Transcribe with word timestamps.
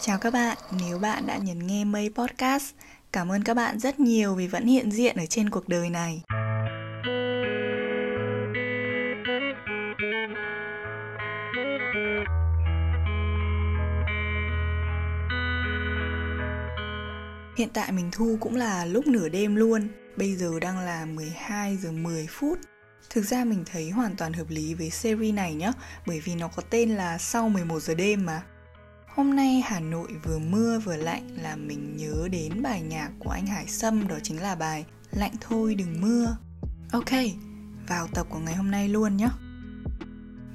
Chào 0.00 0.18
các 0.18 0.32
bạn, 0.32 0.58
nếu 0.80 0.98
bạn 0.98 1.26
đã 1.26 1.36
nhấn 1.36 1.66
nghe 1.66 1.84
Mây 1.84 2.10
Podcast, 2.14 2.74
cảm 3.12 3.32
ơn 3.32 3.42
các 3.42 3.54
bạn 3.54 3.78
rất 3.78 4.00
nhiều 4.00 4.34
vì 4.34 4.46
vẫn 4.46 4.66
hiện 4.66 4.90
diện 4.90 5.16
ở 5.16 5.26
trên 5.26 5.50
cuộc 5.50 5.68
đời 5.68 5.90
này. 5.90 6.22
Hiện 17.56 17.68
tại 17.74 17.92
mình 17.92 18.10
thu 18.12 18.36
cũng 18.40 18.56
là 18.56 18.84
lúc 18.84 19.06
nửa 19.06 19.28
đêm 19.28 19.56
luôn 19.56 19.88
Bây 20.16 20.34
giờ 20.34 20.50
đang 20.60 20.78
là 20.78 21.04
12 21.04 21.76
giờ 21.76 21.92
10 21.92 22.26
phút 22.30 22.58
Thực 23.10 23.24
ra 23.24 23.44
mình 23.44 23.64
thấy 23.72 23.90
hoàn 23.90 24.16
toàn 24.16 24.32
hợp 24.32 24.46
lý 24.48 24.74
với 24.74 24.90
series 24.90 25.34
này 25.34 25.54
nhé 25.54 25.72
Bởi 26.06 26.20
vì 26.20 26.34
nó 26.34 26.48
có 26.48 26.62
tên 26.70 26.90
là 26.90 27.18
Sau 27.18 27.48
11 27.48 27.80
giờ 27.80 27.94
đêm 27.94 28.26
mà 28.26 28.42
Hôm 29.18 29.36
nay 29.36 29.62
Hà 29.64 29.80
Nội 29.80 30.08
vừa 30.24 30.38
mưa 30.38 30.78
vừa 30.78 30.96
lạnh 30.96 31.28
là 31.42 31.56
mình 31.56 31.96
nhớ 31.96 32.28
đến 32.32 32.62
bài 32.62 32.82
nhạc 32.82 33.10
của 33.18 33.30
anh 33.30 33.46
Hải 33.46 33.66
Sâm 33.66 34.08
Đó 34.08 34.16
chính 34.22 34.42
là 34.42 34.54
bài 34.54 34.84
Lạnh 35.10 35.32
thôi 35.40 35.74
đừng 35.74 36.00
mưa. 36.00 36.36
Ok, 36.92 37.10
vào 37.88 38.06
tập 38.14 38.26
của 38.30 38.38
ngày 38.38 38.54
hôm 38.54 38.70
nay 38.70 38.88
luôn 38.88 39.16
nhé. 39.16 39.28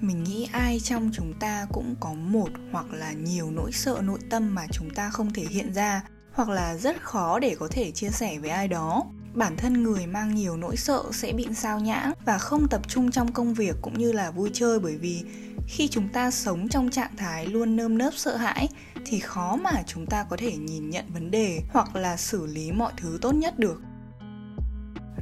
Mình 0.02 0.24
nghĩ 0.24 0.48
ai 0.52 0.80
trong 0.80 1.12
chúng 1.14 1.34
ta 1.40 1.66
cũng 1.74 1.96
có 2.00 2.14
một 2.14 2.50
hoặc 2.72 2.86
là 2.94 3.12
nhiều 3.12 3.52
nỗi 3.52 3.72
sợ 3.72 4.02
nội 4.04 4.20
tâm 4.30 4.56
mà 4.56 4.68
chúng 4.72 4.90
ta 4.90 5.10
không 5.10 5.34
thể 5.34 5.46
hiện 5.50 5.74
ra 5.74 6.04
hoặc 6.34 6.50
là 6.50 6.78
rất 6.78 7.02
khó 7.02 7.40
để 7.40 7.56
có 7.60 7.68
thể 7.72 7.92
chia 7.92 8.10
sẻ 8.10 8.40
với 8.40 8.50
ai 8.50 8.68
đó 8.68 9.04
bản 9.34 9.58
thân 9.58 9.84
người 9.84 10.08
mang 10.08 10.36
nhiều 10.36 10.58
nỗi 10.58 10.78
sợ 10.78 11.04
sẽ 11.12 11.34
bị 11.34 11.48
sao 11.56 11.80
nhãng 11.80 12.14
và 12.26 12.38
không 12.38 12.68
tập 12.68 12.82
trung 12.88 13.12
trong 13.12 13.32
công 13.32 13.54
việc 13.54 13.76
cũng 13.82 14.00
như 14.00 14.12
là 14.12 14.32
vui 14.32 14.50
chơi 14.54 14.80
bởi 14.80 14.98
vì 14.98 15.24
khi 15.68 15.88
chúng 15.88 16.10
ta 16.10 16.32
sống 16.32 16.70
trong 16.70 16.90
trạng 16.90 17.16
thái 17.18 17.48
luôn 17.48 17.76
nơm 17.76 17.98
nớp 17.98 18.14
sợ 18.14 18.38
hãi 18.38 18.70
thì 19.06 19.20
khó 19.20 19.56
mà 19.56 19.84
chúng 19.88 20.06
ta 20.06 20.26
có 20.30 20.38
thể 20.38 20.58
nhìn 20.58 20.90
nhận 20.90 21.06
vấn 21.14 21.32
đề 21.32 21.60
hoặc 21.70 21.96
là 21.96 22.18
xử 22.18 22.46
lý 22.46 22.72
mọi 22.72 22.92
thứ 22.98 23.18
tốt 23.22 23.32
nhất 23.32 23.60
được. 23.60 23.82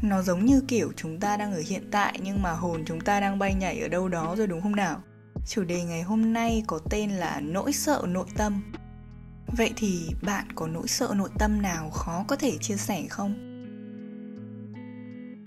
Nó 0.01 0.21
giống 0.21 0.45
như 0.45 0.61
kiểu 0.67 0.91
chúng 0.95 1.19
ta 1.19 1.37
đang 1.37 1.53
ở 1.53 1.61
hiện 1.67 1.87
tại 1.91 2.19
nhưng 2.23 2.41
mà 2.41 2.51
hồn 2.51 2.83
chúng 2.85 3.01
ta 3.01 3.19
đang 3.19 3.39
bay 3.39 3.53
nhảy 3.53 3.79
ở 3.79 3.87
đâu 3.87 4.09
đó 4.09 4.35
rồi 4.37 4.47
đúng 4.47 4.61
không 4.61 4.75
nào? 4.75 5.01
Chủ 5.47 5.63
đề 5.63 5.83
ngày 5.83 6.01
hôm 6.01 6.33
nay 6.33 6.63
có 6.67 6.79
tên 6.89 7.11
là 7.11 7.39
nỗi 7.43 7.73
sợ 7.73 8.03
nội 8.07 8.27
tâm. 8.37 8.61
Vậy 9.47 9.73
thì 9.75 10.09
bạn 10.21 10.45
có 10.55 10.67
nỗi 10.67 10.87
sợ 10.87 11.13
nội 11.15 11.29
tâm 11.39 11.61
nào 11.61 11.89
khó 11.89 12.25
có 12.27 12.35
thể 12.35 12.57
chia 12.61 12.77
sẻ 12.77 13.03
không? 13.09 13.50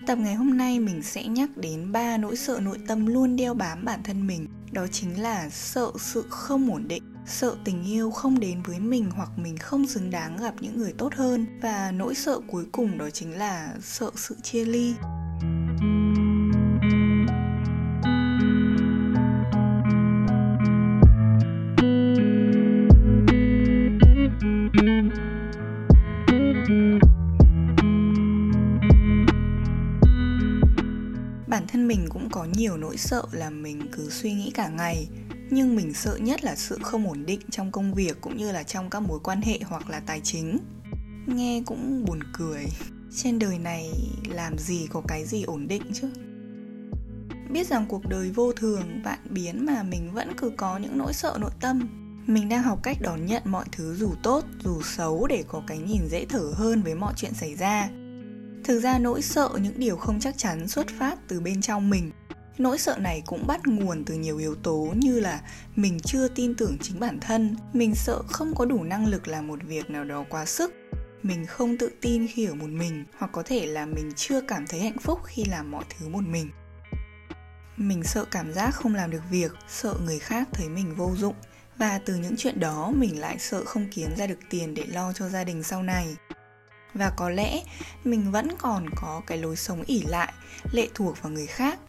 Tập 0.05 0.17
ngày 0.17 0.35
hôm 0.35 0.57
nay 0.57 0.79
mình 0.79 1.03
sẽ 1.03 1.23
nhắc 1.23 1.49
đến 1.57 1.91
ba 1.91 2.17
nỗi 2.17 2.35
sợ 2.35 2.59
nội 2.61 2.77
tâm 2.87 3.05
luôn 3.05 3.35
đeo 3.35 3.53
bám 3.53 3.85
bản 3.85 4.03
thân 4.03 4.27
mình. 4.27 4.47
Đó 4.71 4.87
chính 4.91 5.21
là 5.21 5.49
sợ 5.49 5.91
sự 5.99 6.25
không 6.29 6.71
ổn 6.71 6.87
định, 6.87 7.03
sợ 7.25 7.55
tình 7.63 7.83
yêu 7.83 8.11
không 8.11 8.39
đến 8.39 8.61
với 8.61 8.79
mình 8.79 9.09
hoặc 9.15 9.29
mình 9.37 9.57
không 9.57 9.87
xứng 9.87 10.09
đáng 10.09 10.37
gặp 10.37 10.53
những 10.59 10.77
người 10.77 10.93
tốt 10.97 11.13
hơn 11.13 11.45
và 11.61 11.91
nỗi 11.91 12.15
sợ 12.15 12.39
cuối 12.47 12.65
cùng 12.71 12.97
đó 12.97 13.09
chính 13.09 13.37
là 13.37 13.73
sợ 13.81 14.11
sự 14.15 14.35
chia 14.43 14.65
ly. 14.65 14.93
Nhiều 32.55 32.77
nỗi 32.77 32.97
sợ 32.97 33.23
là 33.31 33.49
mình 33.49 33.81
cứ 33.91 34.09
suy 34.09 34.33
nghĩ 34.33 34.51
cả 34.51 34.67
ngày. 34.67 35.07
Nhưng 35.49 35.75
mình 35.75 35.93
sợ 35.93 36.17
nhất 36.17 36.43
là 36.43 36.55
sự 36.55 36.79
không 36.81 37.07
ổn 37.07 37.25
định 37.25 37.39
trong 37.51 37.71
công 37.71 37.93
việc 37.93 38.21
cũng 38.21 38.37
như 38.37 38.51
là 38.51 38.63
trong 38.63 38.89
các 38.89 38.99
mối 38.99 39.19
quan 39.23 39.41
hệ 39.41 39.59
hoặc 39.65 39.89
là 39.89 39.99
tài 39.99 40.21
chính. 40.23 40.57
Nghe 41.27 41.61
cũng 41.65 42.05
buồn 42.05 42.19
cười. 42.33 42.65
Trên 43.15 43.39
đời 43.39 43.59
này 43.59 43.89
làm 44.29 44.57
gì 44.57 44.87
có 44.91 45.01
cái 45.07 45.25
gì 45.25 45.43
ổn 45.43 45.67
định 45.67 45.83
chứ? 45.93 46.09
Biết 47.49 47.67
rằng 47.67 47.85
cuộc 47.89 48.05
đời 48.09 48.31
vô 48.31 48.51
thường, 48.53 49.01
vạn 49.03 49.19
biến 49.29 49.65
mà 49.65 49.83
mình 49.83 50.11
vẫn 50.13 50.33
cứ 50.37 50.51
có 50.57 50.77
những 50.77 50.97
nỗi 50.97 51.13
sợ 51.13 51.37
nội 51.39 51.51
tâm. 51.61 51.89
Mình 52.27 52.49
đang 52.49 52.63
học 52.63 52.79
cách 52.83 52.97
đón 53.01 53.25
nhận 53.25 53.43
mọi 53.45 53.65
thứ 53.71 53.95
dù 53.95 54.13
tốt, 54.23 54.45
dù 54.63 54.81
xấu 54.81 55.27
để 55.27 55.43
có 55.47 55.61
cái 55.67 55.77
nhìn 55.77 56.07
dễ 56.09 56.25
thở 56.29 56.51
hơn 56.55 56.81
với 56.81 56.95
mọi 56.95 57.13
chuyện 57.17 57.33
xảy 57.33 57.55
ra. 57.55 57.89
Thực 58.63 58.79
ra 58.79 58.99
nỗi 58.99 59.21
sợ 59.21 59.49
những 59.61 59.79
điều 59.79 59.97
không 59.97 60.19
chắc 60.19 60.37
chắn 60.37 60.67
xuất 60.67 60.87
phát 60.99 61.19
từ 61.27 61.41
bên 61.41 61.61
trong 61.61 61.89
mình 61.89 62.11
nỗi 62.57 62.77
sợ 62.77 62.97
này 62.99 63.23
cũng 63.25 63.47
bắt 63.47 63.67
nguồn 63.67 64.03
từ 64.05 64.15
nhiều 64.15 64.37
yếu 64.37 64.55
tố 64.55 64.93
như 64.95 65.19
là 65.19 65.41
mình 65.75 65.99
chưa 65.99 66.27
tin 66.27 66.55
tưởng 66.55 66.77
chính 66.81 66.99
bản 66.99 67.19
thân, 67.19 67.55
mình 67.73 67.95
sợ 67.95 68.21
không 68.27 68.55
có 68.55 68.65
đủ 68.65 68.83
năng 68.83 69.07
lực 69.07 69.27
làm 69.27 69.47
một 69.47 69.59
việc 69.63 69.89
nào 69.89 70.03
đó 70.03 70.25
quá 70.29 70.45
sức, 70.45 70.73
mình 71.23 71.45
không 71.45 71.77
tự 71.77 71.89
tin 72.01 72.27
khi 72.27 72.45
ở 72.45 72.53
một 72.53 72.69
mình, 72.69 73.05
hoặc 73.17 73.31
có 73.31 73.43
thể 73.43 73.65
là 73.65 73.85
mình 73.85 74.11
chưa 74.15 74.41
cảm 74.41 74.67
thấy 74.67 74.79
hạnh 74.79 74.97
phúc 75.01 75.19
khi 75.25 75.45
làm 75.45 75.71
mọi 75.71 75.83
thứ 75.89 76.09
một 76.09 76.23
mình. 76.27 76.49
Mình 77.77 78.03
sợ 78.03 78.25
cảm 78.31 78.53
giác 78.53 78.71
không 78.71 78.95
làm 78.95 79.11
được 79.11 79.21
việc, 79.31 79.51
sợ 79.67 79.93
người 80.05 80.19
khác 80.19 80.49
thấy 80.53 80.69
mình 80.69 80.95
vô 80.95 81.11
dụng, 81.15 81.35
và 81.77 81.99
từ 82.05 82.15
những 82.15 82.35
chuyện 82.37 82.59
đó 82.59 82.91
mình 82.95 83.19
lại 83.19 83.39
sợ 83.39 83.65
không 83.65 83.87
kiếm 83.91 84.09
ra 84.17 84.27
được 84.27 84.39
tiền 84.49 84.73
để 84.73 84.83
lo 84.85 85.13
cho 85.13 85.29
gia 85.29 85.43
đình 85.43 85.63
sau 85.63 85.83
này. 85.83 86.15
Và 86.93 87.11
có 87.17 87.29
lẽ 87.29 87.63
mình 88.03 88.31
vẫn 88.31 88.47
còn 88.57 88.89
có 88.95 89.21
cái 89.27 89.37
lối 89.37 89.55
sống 89.55 89.83
ỉ 89.87 90.01
lại, 90.01 90.33
lệ 90.71 90.87
thuộc 90.93 91.21
vào 91.21 91.31
người 91.31 91.47
khác 91.47 91.79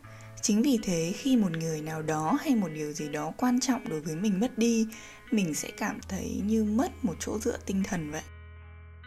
chính 0.42 0.62
vì 0.62 0.78
thế, 0.82 1.12
khi 1.16 1.36
một 1.36 1.52
người 1.52 1.80
nào 1.80 2.02
đó 2.02 2.38
hay 2.40 2.54
một 2.54 2.68
điều 2.74 2.92
gì 2.92 3.08
đó 3.08 3.32
quan 3.36 3.60
trọng 3.60 3.88
đối 3.88 4.00
với 4.00 4.16
mình 4.16 4.40
mất 4.40 4.58
đi, 4.58 4.88
mình 5.30 5.54
sẽ 5.54 5.70
cảm 5.70 5.98
thấy 6.08 6.42
như 6.44 6.64
mất 6.64 7.04
một 7.04 7.14
chỗ 7.20 7.38
dựa 7.38 7.58
tinh 7.66 7.82
thần 7.82 8.10
vậy. 8.10 8.22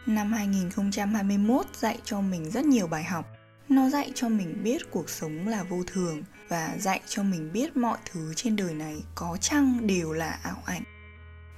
Năm 0.06 0.32
2021 0.32 1.66
dạy 1.76 1.98
cho 2.04 2.20
mình 2.20 2.50
rất 2.50 2.64
nhiều 2.64 2.86
bài 2.86 3.04
học. 3.04 3.26
Nó 3.68 3.88
dạy 3.88 4.12
cho 4.14 4.28
mình 4.28 4.62
biết 4.64 4.90
cuộc 4.90 5.10
sống 5.10 5.48
là 5.48 5.62
vô 5.62 5.82
thường 5.86 6.22
và 6.48 6.76
dạy 6.78 7.00
cho 7.06 7.22
mình 7.22 7.52
biết 7.52 7.76
mọi 7.76 7.98
thứ 8.12 8.34
trên 8.34 8.56
đời 8.56 8.74
này 8.74 8.96
có 9.14 9.36
chăng 9.40 9.86
đều 9.86 10.12
là 10.12 10.30
ảo 10.42 10.62
ảnh. 10.66 10.82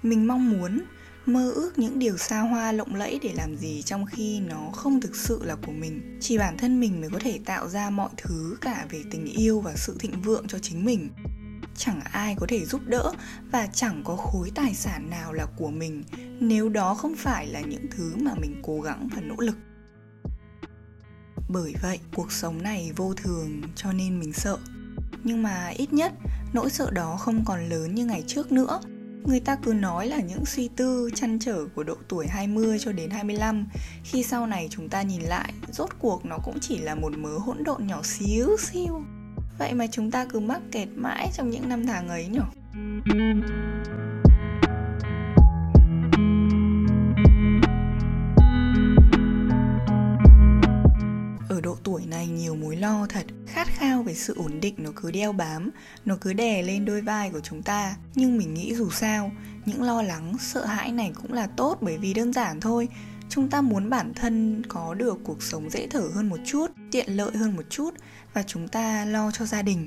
Mình 0.03 0.27
mong 0.27 0.51
muốn 0.51 0.81
mơ 1.27 1.51
ước 1.51 1.79
những 1.79 1.99
điều 1.99 2.17
xa 2.17 2.41
hoa 2.41 2.73
lộng 2.73 2.95
lẫy 2.95 3.19
để 3.23 3.33
làm 3.37 3.57
gì 3.57 3.83
trong 3.83 4.07
khi 4.07 4.41
nó 4.41 4.71
không 4.73 5.01
thực 5.01 5.17
sự 5.17 5.41
là 5.45 5.57
của 5.67 5.73
mình. 5.73 6.19
Chỉ 6.21 6.39
bản 6.39 6.57
thân 6.59 6.81
mình 6.81 7.01
mới 7.01 7.11
có 7.11 7.19
thể 7.19 7.39
tạo 7.45 7.69
ra 7.69 7.91
mọi 7.91 8.11
thứ 8.17 8.57
cả 8.61 8.87
về 8.91 9.03
tình 9.11 9.25
yêu 9.25 9.61
và 9.61 9.75
sự 9.77 9.97
thịnh 9.99 10.21
vượng 10.21 10.47
cho 10.49 10.59
chính 10.59 10.85
mình. 10.85 11.09
Chẳng 11.77 12.01
ai 12.13 12.37
có 12.39 12.47
thể 12.49 12.65
giúp 12.65 12.81
đỡ 12.87 13.13
và 13.53 13.67
chẳng 13.67 14.03
có 14.05 14.17
khối 14.17 14.51
tài 14.55 14.75
sản 14.75 15.11
nào 15.11 15.33
là 15.33 15.47
của 15.57 15.71
mình, 15.71 16.05
nếu 16.41 16.69
đó 16.69 16.95
không 16.95 17.15
phải 17.17 17.47
là 17.47 17.61
những 17.61 17.87
thứ 17.91 18.13
mà 18.17 18.35
mình 18.35 18.61
cố 18.63 18.81
gắng 18.81 19.09
và 19.15 19.21
nỗ 19.21 19.35
lực. 19.39 19.57
Bởi 21.49 21.75
vậy, 21.83 21.99
cuộc 22.15 22.33
sống 22.33 22.63
này 22.63 22.93
vô 22.97 23.15
thường, 23.15 23.63
cho 23.77 23.93
nên 23.93 24.21
mình 24.21 24.33
sợ. 24.33 24.59
Nhưng 25.25 25.43
mà 25.43 25.69
ít 25.69 25.93
nhất, 25.93 26.13
nỗi 26.53 26.71
sợ 26.71 26.91
đó 26.91 27.17
không 27.17 27.45
còn 27.47 27.69
lớn 27.69 27.95
như 27.95 28.07
ngày 28.07 28.25
trước 28.27 28.53
nữa. 28.53 28.81
Người 29.25 29.41
ta 29.41 29.57
cứ 29.57 29.73
nói 29.73 30.07
là 30.07 30.21
những 30.21 30.47
suy 30.47 30.69
tư, 30.69 31.11
chăn 31.15 31.39
trở 31.39 31.67
của 31.75 31.85
độ 31.85 31.97
tuổi 32.09 32.27
20 32.27 32.79
cho 32.79 32.93
đến 32.93 33.11
25 33.11 33.67
Khi 34.05 34.23
sau 34.23 34.47
này 34.47 34.69
chúng 34.71 34.89
ta 34.89 35.03
nhìn 35.03 35.21
lại, 35.21 35.53
rốt 35.73 35.91
cuộc 35.99 36.25
nó 36.25 36.39
cũng 36.45 36.59
chỉ 36.61 36.79
là 36.79 36.95
một 36.95 37.13
mớ 37.19 37.39
hỗn 37.39 37.65
độn 37.65 37.87
nhỏ 37.87 38.03
xíu 38.03 38.57
xiu 38.59 39.03
Vậy 39.59 39.75
mà 39.75 39.87
chúng 39.87 40.11
ta 40.11 40.25
cứ 40.25 40.41
mắc 40.41 40.61
kẹt 40.73 40.89
mãi 40.95 41.29
trong 41.35 41.51
những 41.51 41.69
năm 41.69 41.87
tháng 41.87 42.09
ấy 42.09 42.27
nhỉ? 42.27 42.41
Khát 54.03 54.07
về 54.07 54.15
sự 54.15 54.35
ổn 54.37 54.61
định 54.61 54.75
nó 54.79 54.91
cứ 54.97 55.11
đeo 55.11 55.33
bám, 55.33 55.71
nó 56.05 56.17
cứ 56.21 56.33
đè 56.33 56.63
lên 56.63 56.85
đôi 56.85 57.01
vai 57.01 57.31
của 57.31 57.41
chúng 57.41 57.63
ta. 57.63 57.97
Nhưng 58.15 58.39
mình 58.39 58.55
nghĩ 58.55 58.75
dù 58.75 58.91
sao, 58.91 59.31
những 59.67 59.83
lo 59.83 60.03
lắng, 60.03 60.35
sợ 60.41 60.65
hãi 60.65 60.93
này 60.93 61.13
cũng 61.15 61.33
là 61.33 61.47
tốt 61.47 61.79
bởi 61.81 61.99
vì 61.99 62.15
đơn 62.15 62.33
giản 62.33 62.61
thôi. 62.61 62.89
Chúng 63.29 63.51
ta 63.51 63.61
muốn 63.61 63.91
bản 63.91 64.13
thân 64.15 64.63
có 64.69 64.95
được 64.95 65.19
cuộc 65.25 65.43
sống 65.43 65.71
dễ 65.71 65.87
thở 65.87 66.11
hơn 66.15 66.29
một 66.29 66.39
chút, 66.47 66.67
tiện 66.91 67.17
lợi 67.17 67.37
hơn 67.37 67.57
một 67.57 67.65
chút 67.71 67.95
và 68.35 68.43
chúng 68.43 68.69
ta 68.69 69.05
lo 69.05 69.31
cho 69.31 69.45
gia 69.45 69.63
đình. 69.63 69.87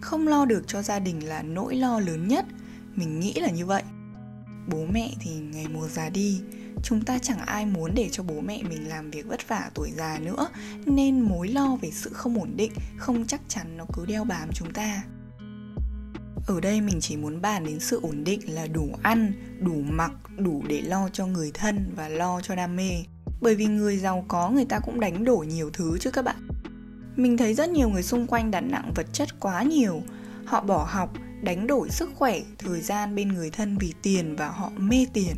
Không 0.00 0.28
lo 0.28 0.44
được 0.44 0.62
cho 0.66 0.82
gia 0.82 0.98
đình 0.98 1.28
là 1.28 1.42
nỗi 1.42 1.76
lo 1.76 2.00
lớn 2.00 2.28
nhất. 2.28 2.44
Mình 2.94 3.20
nghĩ 3.20 3.34
là 3.34 3.50
như 3.50 3.66
vậy 3.66 3.82
bố 4.68 4.86
mẹ 4.92 5.10
thì 5.20 5.30
ngày 5.30 5.66
mùa 5.68 5.88
già 5.88 6.08
đi. 6.08 6.40
Chúng 6.82 7.04
ta 7.04 7.18
chẳng 7.18 7.38
ai 7.38 7.66
muốn 7.66 7.90
để 7.94 8.08
cho 8.12 8.22
bố 8.22 8.40
mẹ 8.40 8.62
mình 8.62 8.88
làm 8.88 9.10
việc 9.10 9.26
vất 9.26 9.48
vả 9.48 9.70
tuổi 9.74 9.90
già 9.96 10.18
nữa, 10.18 10.48
nên 10.86 11.20
mối 11.20 11.48
lo 11.48 11.76
về 11.82 11.90
sự 11.90 12.10
không 12.12 12.38
ổn 12.38 12.56
định, 12.56 12.72
không 12.96 13.26
chắc 13.26 13.40
chắn 13.48 13.76
nó 13.76 13.84
cứ 13.92 14.06
đeo 14.06 14.24
bám 14.24 14.48
chúng 14.52 14.72
ta. 14.72 15.02
Ở 16.46 16.60
đây 16.60 16.80
mình 16.80 16.98
chỉ 17.00 17.16
muốn 17.16 17.40
bàn 17.40 17.66
đến 17.66 17.80
sự 17.80 18.00
ổn 18.02 18.24
định 18.24 18.54
là 18.54 18.66
đủ 18.66 18.88
ăn, 19.02 19.32
đủ 19.60 19.82
mặc, 19.84 20.12
đủ 20.38 20.62
để 20.68 20.82
lo 20.82 21.08
cho 21.08 21.26
người 21.26 21.50
thân 21.54 21.92
và 21.96 22.08
lo 22.08 22.40
cho 22.40 22.54
đam 22.54 22.76
mê. 22.76 22.90
Bởi 23.40 23.54
vì 23.54 23.66
người 23.66 23.98
giàu 23.98 24.24
có, 24.28 24.50
người 24.50 24.64
ta 24.64 24.78
cũng 24.78 25.00
đánh 25.00 25.24
đổi 25.24 25.46
nhiều 25.46 25.70
thứ 25.72 25.98
chứ 25.98 26.10
các 26.10 26.24
bạn. 26.24 26.48
Mình 27.16 27.36
thấy 27.36 27.54
rất 27.54 27.70
nhiều 27.70 27.88
người 27.88 28.02
xung 28.02 28.26
quanh 28.26 28.50
đặt 28.50 28.60
nặng 28.60 28.92
vật 28.94 29.06
chất 29.12 29.40
quá 29.40 29.62
nhiều. 29.62 30.02
Họ 30.44 30.60
bỏ 30.60 30.88
học 30.90 31.12
đánh 31.44 31.66
đổi 31.66 31.90
sức 31.90 32.10
khỏe, 32.14 32.40
thời 32.58 32.80
gian 32.80 33.14
bên 33.14 33.28
người 33.28 33.50
thân 33.50 33.78
vì 33.78 33.94
tiền 34.02 34.36
và 34.36 34.48
họ 34.48 34.70
mê 34.76 35.06
tiền. 35.12 35.36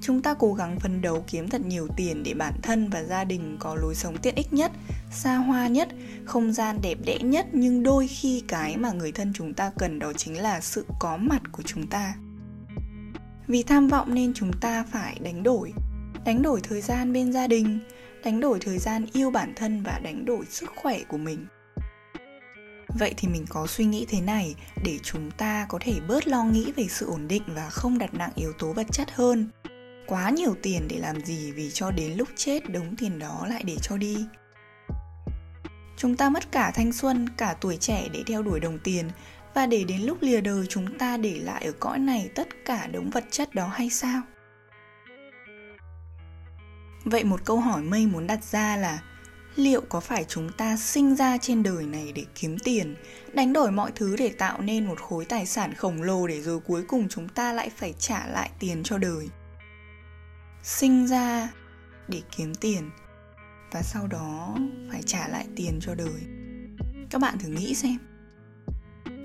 Chúng 0.00 0.22
ta 0.22 0.34
cố 0.34 0.54
gắng 0.54 0.80
phấn 0.80 1.00
đấu 1.00 1.24
kiếm 1.26 1.48
thật 1.48 1.60
nhiều 1.66 1.88
tiền 1.96 2.22
để 2.22 2.34
bản 2.34 2.54
thân 2.62 2.88
và 2.90 3.02
gia 3.02 3.24
đình 3.24 3.56
có 3.60 3.74
lối 3.74 3.94
sống 3.94 4.16
tiện 4.22 4.34
ích 4.34 4.52
nhất, 4.52 4.72
xa 5.12 5.36
hoa 5.36 5.68
nhất, 5.68 5.88
không 6.24 6.52
gian 6.52 6.78
đẹp 6.82 6.98
đẽ 7.04 7.18
nhất, 7.18 7.46
nhưng 7.52 7.82
đôi 7.82 8.06
khi 8.08 8.42
cái 8.48 8.76
mà 8.76 8.92
người 8.92 9.12
thân 9.12 9.32
chúng 9.34 9.54
ta 9.54 9.70
cần 9.78 9.98
đó 9.98 10.12
chính 10.12 10.42
là 10.42 10.60
sự 10.60 10.86
có 11.00 11.16
mặt 11.16 11.42
của 11.52 11.62
chúng 11.62 11.86
ta. 11.86 12.14
Vì 13.46 13.62
tham 13.62 13.88
vọng 13.88 14.14
nên 14.14 14.34
chúng 14.34 14.52
ta 14.60 14.84
phải 14.92 15.18
đánh 15.20 15.42
đổi. 15.42 15.72
Đánh 16.24 16.42
đổi 16.42 16.60
thời 16.60 16.80
gian 16.80 17.12
bên 17.12 17.32
gia 17.32 17.46
đình, 17.46 17.78
đánh 18.24 18.40
đổi 18.40 18.58
thời 18.60 18.78
gian 18.78 19.06
yêu 19.12 19.30
bản 19.30 19.52
thân 19.56 19.82
và 19.82 20.00
đánh 20.04 20.24
đổi 20.24 20.44
sức 20.50 20.72
khỏe 20.76 21.00
của 21.08 21.18
mình 21.18 21.46
vậy 22.98 23.14
thì 23.16 23.28
mình 23.28 23.46
có 23.48 23.66
suy 23.66 23.84
nghĩ 23.84 24.06
thế 24.08 24.20
này, 24.20 24.54
để 24.84 24.98
chúng 25.02 25.30
ta 25.30 25.66
có 25.68 25.78
thể 25.82 26.00
bớt 26.08 26.26
lo 26.26 26.44
nghĩ 26.44 26.72
về 26.72 26.86
sự 26.88 27.06
ổn 27.06 27.28
định 27.28 27.42
và 27.46 27.70
không 27.70 27.98
đặt 27.98 28.14
nặng 28.14 28.32
yếu 28.34 28.52
tố 28.52 28.72
vật 28.72 28.86
chất 28.92 29.10
hơn. 29.14 29.48
Quá 30.06 30.30
nhiều 30.30 30.56
tiền 30.62 30.88
để 30.88 30.98
làm 30.98 31.24
gì 31.24 31.52
vì 31.52 31.70
cho 31.70 31.90
đến 31.90 32.12
lúc 32.12 32.28
chết 32.36 32.70
đống 32.70 32.96
tiền 32.96 33.18
đó 33.18 33.46
lại 33.48 33.62
để 33.66 33.76
cho 33.82 33.96
đi? 33.96 34.26
Chúng 35.96 36.16
ta 36.16 36.28
mất 36.28 36.52
cả 36.52 36.70
thanh 36.74 36.92
xuân, 36.92 37.28
cả 37.36 37.56
tuổi 37.60 37.76
trẻ 37.76 38.08
để 38.12 38.22
theo 38.26 38.42
đuổi 38.42 38.60
đồng 38.60 38.78
tiền, 38.78 39.10
và 39.54 39.66
để 39.66 39.84
đến 39.84 40.02
lúc 40.02 40.18
lìa 40.20 40.40
đời 40.40 40.66
chúng 40.68 40.98
ta 40.98 41.16
để 41.16 41.40
lại 41.40 41.64
ở 41.64 41.72
cõi 41.72 41.98
này 41.98 42.30
tất 42.34 42.48
cả 42.64 42.86
đống 42.86 43.10
vật 43.10 43.24
chất 43.30 43.54
đó 43.54 43.66
hay 43.66 43.90
sao? 43.90 44.22
Vậy 47.04 47.24
một 47.24 47.40
câu 47.44 47.60
hỏi 47.60 47.82
mây 47.82 48.06
muốn 48.06 48.26
đặt 48.26 48.44
ra 48.44 48.76
là 48.76 49.02
liệu 49.56 49.80
có 49.88 50.00
phải 50.00 50.24
chúng 50.28 50.52
ta 50.52 50.76
sinh 50.76 51.16
ra 51.16 51.38
trên 51.38 51.62
đời 51.62 51.84
này 51.86 52.12
để 52.14 52.24
kiếm 52.34 52.58
tiền, 52.58 52.94
đánh 53.32 53.52
đổi 53.52 53.72
mọi 53.72 53.92
thứ 53.94 54.16
để 54.16 54.28
tạo 54.28 54.60
nên 54.60 54.86
một 54.86 55.00
khối 55.00 55.24
tài 55.24 55.46
sản 55.46 55.74
khổng 55.74 56.02
lồ 56.02 56.26
để 56.26 56.42
rồi 56.42 56.60
cuối 56.60 56.82
cùng 56.88 57.08
chúng 57.08 57.28
ta 57.28 57.52
lại 57.52 57.70
phải 57.76 57.94
trả 57.98 58.26
lại 58.26 58.50
tiền 58.58 58.82
cho 58.82 58.98
đời? 58.98 59.28
Sinh 60.62 61.06
ra 61.06 61.48
để 62.08 62.22
kiếm 62.36 62.54
tiền 62.54 62.90
và 63.72 63.82
sau 63.82 64.06
đó 64.06 64.56
phải 64.92 65.02
trả 65.06 65.28
lại 65.28 65.46
tiền 65.56 65.78
cho 65.82 65.94
đời. 65.94 66.22
Các 67.10 67.20
bạn 67.20 67.38
thử 67.38 67.48
nghĩ 67.48 67.74
xem. 67.74 67.98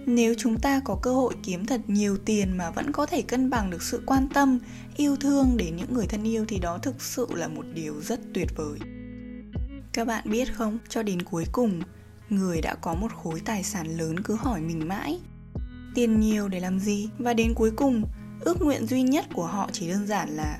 Nếu 0.05 0.33
chúng 0.37 0.59
ta 0.59 0.81
có 0.85 0.99
cơ 1.01 1.13
hội 1.13 1.33
kiếm 1.43 1.65
thật 1.65 1.81
nhiều 1.87 2.17
tiền 2.25 2.57
mà 2.57 2.71
vẫn 2.71 2.91
có 2.91 3.05
thể 3.05 3.21
cân 3.21 3.49
bằng 3.49 3.69
được 3.69 3.81
sự 3.81 4.01
quan 4.05 4.27
tâm, 4.33 4.59
yêu 4.97 5.15
thương 5.15 5.57
đến 5.57 5.75
những 5.75 5.93
người 5.93 6.07
thân 6.07 6.23
yêu 6.23 6.45
thì 6.47 6.59
đó 6.59 6.77
thực 6.77 7.01
sự 7.01 7.27
là 7.33 7.47
một 7.47 7.65
điều 7.73 8.01
rất 8.01 8.19
tuyệt 8.33 8.47
vời 8.55 8.98
các 9.93 10.07
bạn 10.07 10.23
biết 10.25 10.53
không? 10.53 10.77
Cho 10.89 11.03
đến 11.03 11.21
cuối 11.21 11.45
cùng, 11.51 11.81
người 12.29 12.61
đã 12.61 12.75
có 12.75 12.93
một 12.93 13.13
khối 13.23 13.41
tài 13.45 13.63
sản 13.63 13.97
lớn 13.97 14.19
cứ 14.23 14.35
hỏi 14.35 14.61
mình 14.61 14.87
mãi. 14.87 15.19
Tiền 15.95 16.19
nhiều 16.19 16.47
để 16.47 16.59
làm 16.59 16.79
gì? 16.79 17.09
Và 17.19 17.33
đến 17.33 17.53
cuối 17.55 17.71
cùng, 17.75 18.03
ước 18.39 18.61
nguyện 18.61 18.85
duy 18.85 19.01
nhất 19.01 19.25
của 19.33 19.45
họ 19.45 19.69
chỉ 19.71 19.89
đơn 19.89 20.07
giản 20.07 20.29
là 20.29 20.59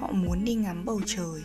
họ 0.00 0.12
muốn 0.12 0.44
đi 0.44 0.54
ngắm 0.54 0.84
bầu 0.84 1.00
trời. 1.06 1.42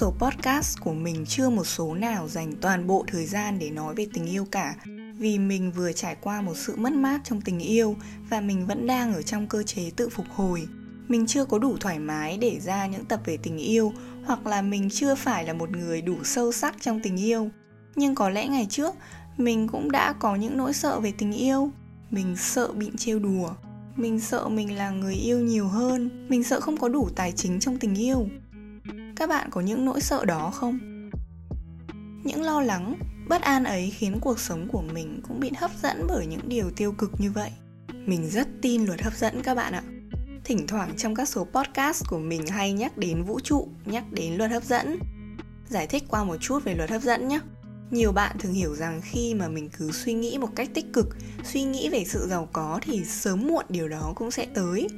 Số 0.00 0.14
podcast 0.18 0.80
của 0.80 0.92
mình 0.92 1.24
chưa 1.26 1.48
một 1.48 1.64
số 1.64 1.94
nào 1.94 2.28
dành 2.28 2.52
toàn 2.60 2.86
bộ 2.86 3.04
thời 3.08 3.26
gian 3.26 3.58
để 3.58 3.70
nói 3.70 3.94
về 3.94 4.06
tình 4.12 4.26
yêu 4.26 4.46
cả. 4.50 4.74
Vì 5.18 5.38
mình 5.38 5.72
vừa 5.72 5.92
trải 5.92 6.16
qua 6.20 6.40
một 6.40 6.56
sự 6.56 6.76
mất 6.76 6.92
mát 6.92 7.20
trong 7.24 7.40
tình 7.40 7.58
yêu 7.58 7.96
và 8.30 8.40
mình 8.40 8.66
vẫn 8.66 8.86
đang 8.86 9.14
ở 9.14 9.22
trong 9.22 9.46
cơ 9.46 9.62
chế 9.62 9.90
tự 9.96 10.08
phục 10.08 10.26
hồi. 10.34 10.68
Mình 11.08 11.26
chưa 11.26 11.44
có 11.44 11.58
đủ 11.58 11.76
thoải 11.80 11.98
mái 11.98 12.38
để 12.38 12.60
ra 12.60 12.86
những 12.86 13.04
tập 13.04 13.20
về 13.24 13.36
tình 13.36 13.58
yêu 13.58 13.92
hoặc 14.24 14.46
là 14.46 14.62
mình 14.62 14.90
chưa 14.90 15.14
phải 15.14 15.44
là 15.44 15.52
một 15.52 15.70
người 15.70 16.02
đủ 16.02 16.16
sâu 16.24 16.52
sắc 16.52 16.74
trong 16.80 17.00
tình 17.02 17.16
yêu. 17.16 17.50
Nhưng 17.94 18.14
có 18.14 18.30
lẽ 18.30 18.48
ngày 18.48 18.66
trước, 18.70 18.94
mình 19.36 19.68
cũng 19.68 19.90
đã 19.90 20.12
có 20.12 20.36
những 20.36 20.56
nỗi 20.56 20.72
sợ 20.72 21.00
về 21.00 21.12
tình 21.18 21.32
yêu. 21.32 21.70
Mình 22.10 22.36
sợ 22.36 22.72
bị 22.72 22.90
trêu 22.98 23.18
đùa. 23.18 23.50
Mình 23.96 24.20
sợ 24.20 24.48
mình 24.48 24.76
là 24.76 24.90
người 24.90 25.14
yêu 25.14 25.38
nhiều 25.38 25.68
hơn. 25.68 26.26
Mình 26.28 26.44
sợ 26.44 26.60
không 26.60 26.76
có 26.76 26.88
đủ 26.88 27.08
tài 27.16 27.32
chính 27.32 27.60
trong 27.60 27.78
tình 27.78 27.94
yêu 27.94 28.28
các 29.20 29.28
bạn 29.28 29.48
có 29.50 29.60
những 29.60 29.84
nỗi 29.84 30.00
sợ 30.00 30.24
đó 30.24 30.50
không? 30.50 30.78
Những 32.24 32.42
lo 32.42 32.60
lắng, 32.60 32.94
bất 33.28 33.42
an 33.42 33.64
ấy 33.64 33.90
khiến 33.90 34.18
cuộc 34.20 34.40
sống 34.40 34.68
của 34.72 34.82
mình 34.82 35.20
cũng 35.28 35.40
bị 35.40 35.50
hấp 35.58 35.70
dẫn 35.82 36.06
bởi 36.08 36.26
những 36.26 36.48
điều 36.48 36.70
tiêu 36.70 36.92
cực 36.92 37.10
như 37.18 37.30
vậy. 37.30 37.50
Mình 38.06 38.30
rất 38.30 38.48
tin 38.62 38.84
luật 38.84 39.02
hấp 39.02 39.16
dẫn 39.16 39.42
các 39.42 39.54
bạn 39.54 39.72
ạ. 39.72 39.82
Thỉnh 40.44 40.66
thoảng 40.66 40.92
trong 40.96 41.14
các 41.14 41.28
số 41.28 41.44
podcast 41.44 42.04
của 42.08 42.18
mình 42.18 42.46
hay 42.46 42.72
nhắc 42.72 42.98
đến 42.98 43.22
vũ 43.22 43.40
trụ, 43.40 43.68
nhắc 43.84 44.04
đến 44.12 44.34
luật 44.34 44.50
hấp 44.50 44.64
dẫn. 44.64 44.98
Giải 45.68 45.86
thích 45.86 46.04
qua 46.08 46.24
một 46.24 46.36
chút 46.40 46.64
về 46.64 46.74
luật 46.74 46.90
hấp 46.90 47.02
dẫn 47.02 47.28
nhé. 47.28 47.40
Nhiều 47.90 48.12
bạn 48.12 48.36
thường 48.38 48.52
hiểu 48.52 48.74
rằng 48.74 49.00
khi 49.04 49.34
mà 49.34 49.48
mình 49.48 49.70
cứ 49.78 49.92
suy 49.92 50.12
nghĩ 50.12 50.38
một 50.38 50.48
cách 50.56 50.68
tích 50.74 50.92
cực, 50.92 51.06
suy 51.44 51.62
nghĩ 51.62 51.88
về 51.88 52.04
sự 52.04 52.26
giàu 52.28 52.48
có 52.52 52.78
thì 52.82 53.04
sớm 53.04 53.48
muộn 53.48 53.64
điều 53.68 53.88
đó 53.88 54.12
cũng 54.16 54.30
sẽ 54.30 54.46
tới. 54.54 54.88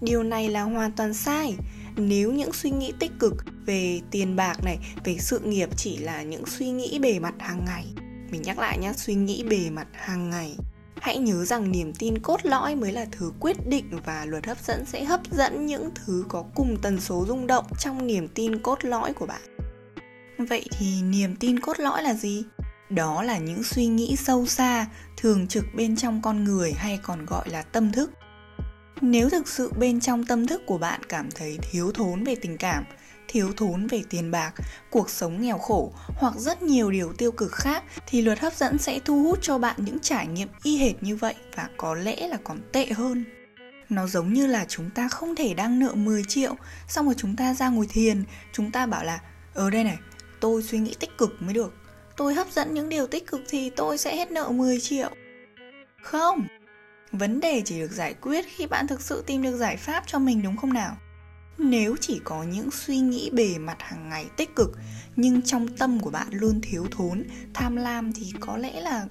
Điều 0.00 0.22
này 0.22 0.48
là 0.48 0.62
hoàn 0.62 0.92
toàn 0.92 1.14
sai 1.14 1.56
nếu 1.98 2.32
những 2.32 2.52
suy 2.52 2.70
nghĩ 2.70 2.92
tích 2.98 3.12
cực 3.18 3.34
về 3.66 4.00
tiền 4.10 4.36
bạc 4.36 4.64
này, 4.64 4.78
về 5.04 5.16
sự 5.18 5.38
nghiệp 5.38 5.68
chỉ 5.76 5.96
là 5.96 6.22
những 6.22 6.46
suy 6.46 6.70
nghĩ 6.70 6.98
bề 6.98 7.18
mặt 7.18 7.34
hàng 7.38 7.64
ngày, 7.64 7.84
mình 8.30 8.42
nhắc 8.42 8.58
lại 8.58 8.78
nhé 8.78 8.92
suy 8.96 9.14
nghĩ 9.14 9.44
bề 9.50 9.70
mặt 9.70 9.86
hàng 9.92 10.30
ngày. 10.30 10.56
Hãy 11.00 11.18
nhớ 11.18 11.44
rằng 11.44 11.70
niềm 11.70 11.92
tin 11.94 12.18
cốt 12.18 12.40
lõi 12.42 12.74
mới 12.74 12.92
là 12.92 13.06
thứ 13.12 13.32
quyết 13.40 13.56
định 13.68 13.90
và 14.04 14.24
luật 14.24 14.46
hấp 14.46 14.60
dẫn 14.60 14.84
sẽ 14.86 15.04
hấp 15.04 15.20
dẫn 15.30 15.66
những 15.66 15.90
thứ 15.94 16.24
có 16.28 16.44
cùng 16.54 16.76
tần 16.82 17.00
số 17.00 17.24
rung 17.28 17.46
động 17.46 17.64
trong 17.78 18.06
niềm 18.06 18.28
tin 18.28 18.62
cốt 18.62 18.84
lõi 18.84 19.12
của 19.12 19.26
bạn. 19.26 19.40
Vậy 20.38 20.64
thì 20.78 21.02
niềm 21.02 21.36
tin 21.36 21.60
cốt 21.60 21.80
lõi 21.80 22.02
là 22.02 22.14
gì? 22.14 22.42
Đó 22.90 23.22
là 23.22 23.38
những 23.38 23.62
suy 23.62 23.86
nghĩ 23.86 24.16
sâu 24.16 24.46
xa, 24.46 24.86
thường 25.16 25.48
trực 25.48 25.64
bên 25.74 25.96
trong 25.96 26.22
con 26.22 26.44
người 26.44 26.72
hay 26.72 26.98
còn 27.02 27.26
gọi 27.26 27.48
là 27.50 27.62
tâm 27.62 27.92
thức 27.92 28.10
nếu 29.00 29.30
thực 29.30 29.48
sự 29.48 29.72
bên 29.78 30.00
trong 30.00 30.24
tâm 30.24 30.46
thức 30.46 30.62
của 30.66 30.78
bạn 30.78 31.00
cảm 31.08 31.30
thấy 31.30 31.58
thiếu 31.70 31.92
thốn 31.92 32.24
về 32.24 32.34
tình 32.34 32.56
cảm, 32.56 32.84
thiếu 33.28 33.52
thốn 33.56 33.86
về 33.86 34.02
tiền 34.10 34.30
bạc, 34.30 34.52
cuộc 34.90 35.10
sống 35.10 35.42
nghèo 35.42 35.58
khổ 35.58 35.92
hoặc 36.06 36.34
rất 36.36 36.62
nhiều 36.62 36.90
điều 36.90 37.12
tiêu 37.12 37.32
cực 37.32 37.52
khác, 37.52 37.84
thì 38.06 38.22
luật 38.22 38.38
hấp 38.38 38.54
dẫn 38.54 38.78
sẽ 38.78 39.00
thu 39.04 39.22
hút 39.22 39.38
cho 39.42 39.58
bạn 39.58 39.76
những 39.78 39.98
trải 39.98 40.26
nghiệm 40.26 40.48
y 40.62 40.76
hệt 40.76 41.02
như 41.02 41.16
vậy 41.16 41.34
và 41.56 41.68
có 41.76 41.94
lẽ 41.94 42.28
là 42.28 42.38
còn 42.44 42.60
tệ 42.72 42.86
hơn. 42.86 43.24
Nó 43.88 44.06
giống 44.06 44.32
như 44.32 44.46
là 44.46 44.64
chúng 44.68 44.90
ta 44.90 45.08
không 45.08 45.36
thể 45.36 45.54
đang 45.54 45.78
nợ 45.78 45.92
10 45.94 46.22
triệu, 46.28 46.54
xong 46.88 47.06
rồi 47.06 47.14
chúng 47.18 47.36
ta 47.36 47.54
ra 47.54 47.68
ngồi 47.68 47.86
thiền, 47.86 48.24
chúng 48.52 48.70
ta 48.70 48.86
bảo 48.86 49.04
là 49.04 49.20
ở 49.54 49.70
đây 49.70 49.84
này, 49.84 49.96
tôi 50.40 50.62
suy 50.62 50.78
nghĩ 50.78 50.94
tích 51.00 51.18
cực 51.18 51.42
mới 51.42 51.54
được. 51.54 51.74
Tôi 52.16 52.34
hấp 52.34 52.52
dẫn 52.52 52.74
những 52.74 52.88
điều 52.88 53.06
tích 53.06 53.26
cực 53.26 53.40
thì 53.48 53.70
tôi 53.70 53.98
sẽ 53.98 54.16
hết 54.16 54.30
nợ 54.30 54.48
10 54.48 54.80
triệu. 54.80 55.10
Không! 56.02 56.46
Vấn 57.12 57.40
đề 57.40 57.62
chỉ 57.64 57.78
được 57.78 57.90
giải 57.92 58.14
quyết 58.14 58.44
khi 58.48 58.66
bạn 58.66 58.86
thực 58.86 59.00
sự 59.00 59.24
tìm 59.26 59.42
được 59.42 59.56
giải 59.56 59.76
pháp 59.76 60.04
cho 60.06 60.18
mình, 60.18 60.42
đúng 60.42 60.56
không 60.56 60.72
nào? 60.72 60.96
Nếu 61.58 61.96
chỉ 62.00 62.20
có 62.24 62.42
những 62.42 62.70
suy 62.70 62.98
nghĩ 62.98 63.30
bề 63.32 63.58
mặt 63.58 63.76
hàng 63.80 64.08
ngày 64.08 64.26
tích 64.36 64.56
cực, 64.56 64.78
nhưng 65.16 65.42
trong 65.42 65.68
tâm 65.68 66.00
của 66.00 66.10
bạn 66.10 66.26
luôn 66.30 66.60
thiếu 66.62 66.86
thốn, 66.90 67.24
tham 67.54 67.76
lam 67.76 68.12
thì 68.12 68.32
có 68.40 68.56
lẽ 68.56 68.80
là 68.80 69.06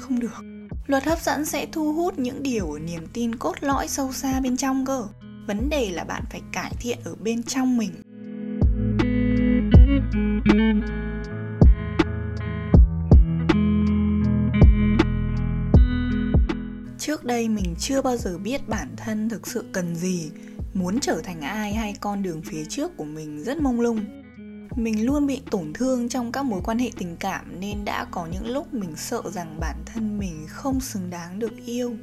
không 0.00 0.20
được. 0.20 0.42
Luật 0.86 1.04
hấp 1.04 1.22
dẫn 1.22 1.44
sẽ 1.44 1.66
thu 1.72 1.92
hút 1.92 2.18
những 2.18 2.42
điều 2.42 2.72
ở 2.72 2.78
niềm 2.78 3.06
tin 3.12 3.34
cốt 3.34 3.54
lõi 3.60 3.88
sâu 3.88 4.12
xa 4.12 4.40
bên 4.40 4.56
trong 4.56 4.86
cơ. 4.86 5.06
Vấn 5.46 5.68
đề 5.70 5.90
là 5.90 6.04
bạn 6.04 6.22
phải 6.30 6.40
cải 6.52 6.72
thiện 6.80 6.98
ở 7.04 7.14
bên 7.14 7.42
trong 7.42 7.76
mình. 7.76 7.92
Trước 17.20 17.26
đây 17.26 17.48
mình 17.48 17.74
chưa 17.78 18.02
bao 18.02 18.16
giờ 18.16 18.38
biết 18.38 18.68
bản 18.68 18.88
thân 18.96 19.28
thực 19.28 19.46
sự 19.46 19.64
cần 19.72 19.96
gì, 19.96 20.30
muốn 20.74 21.00
trở 21.00 21.20
thành 21.24 21.40
ai 21.40 21.74
hay 21.74 21.94
con 22.00 22.22
đường 22.22 22.42
phía 22.42 22.64
trước 22.68 22.96
của 22.96 23.04
mình 23.04 23.44
rất 23.44 23.58
mông 23.62 23.80
lung. 23.80 24.04
Mình 24.76 25.06
luôn 25.06 25.26
bị 25.26 25.40
tổn 25.50 25.72
thương 25.72 26.08
trong 26.08 26.32
các 26.32 26.42
mối 26.42 26.60
quan 26.64 26.78
hệ 26.78 26.90
tình 26.98 27.16
cảm 27.16 27.60
nên 27.60 27.84
đã 27.84 28.06
có 28.10 28.26
những 28.26 28.50
lúc 28.50 28.74
mình 28.74 28.96
sợ 28.96 29.22
rằng 29.32 29.56
bản 29.60 29.76
thân 29.86 30.18
mình 30.18 30.46
không 30.48 30.80
xứng 30.80 31.10
đáng 31.10 31.38
được 31.38 31.52
yêu. 31.66 31.96